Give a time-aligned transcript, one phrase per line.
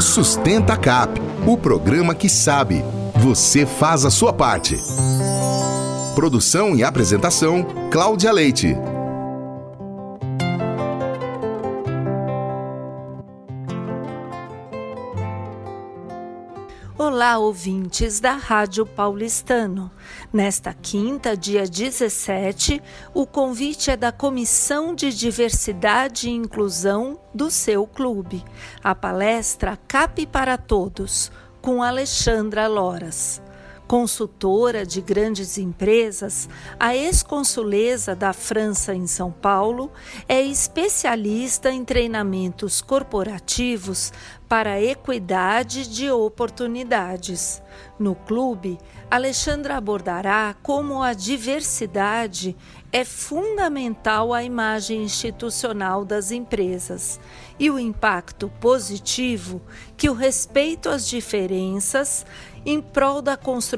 [0.00, 2.84] Sustenta Cap, o programa que sabe.
[3.16, 4.78] Você faz a sua parte.
[6.14, 8.76] Produção e apresentação: Cláudia Leite.
[17.00, 19.88] Olá, ouvintes da Rádio Paulistano.
[20.32, 22.82] Nesta quinta, dia 17,
[23.14, 28.44] o convite é da Comissão de Diversidade e Inclusão do seu clube.
[28.82, 31.30] A palestra Cap para Todos,
[31.62, 33.40] com Alexandra Loras.
[33.88, 36.46] Consultora de grandes empresas,
[36.78, 39.90] a ex-consuleza da França em São Paulo
[40.28, 44.12] é especialista em treinamentos corporativos
[44.46, 47.62] para equidade de oportunidades.
[47.98, 48.78] No clube,
[49.10, 52.54] Alexandra abordará como a diversidade
[52.90, 57.20] é fundamental à imagem institucional das empresas
[57.58, 59.60] e o impacto positivo
[59.96, 62.24] que o respeito às diferenças
[62.64, 63.77] em prol da construção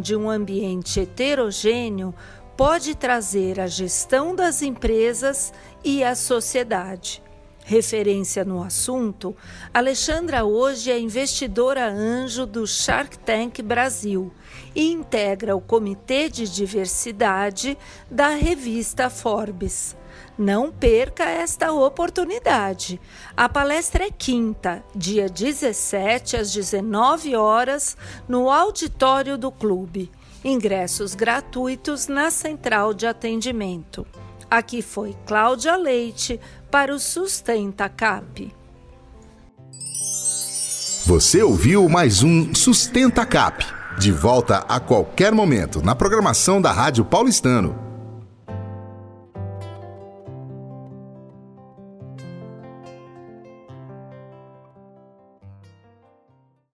[0.00, 2.14] de um ambiente heterogêneo
[2.56, 7.22] pode trazer à gestão das empresas e à sociedade.
[7.64, 9.36] Referência no assunto,
[9.72, 14.32] Alexandra hoje é investidora anjo do Shark Tank Brasil
[14.74, 17.78] e integra o Comitê de Diversidade
[18.10, 19.96] da revista Forbes.
[20.38, 23.00] Não perca esta oportunidade.
[23.36, 27.96] A palestra é quinta, dia 17 às 19 horas,
[28.28, 30.10] no auditório do clube.
[30.44, 34.06] Ingressos gratuitos na central de atendimento.
[34.50, 38.52] Aqui foi Cláudia Leite para o Sustenta Cap.
[41.06, 43.64] Você ouviu mais um Sustenta Cap.
[43.98, 47.89] De volta a qualquer momento na programação da Rádio Paulistano.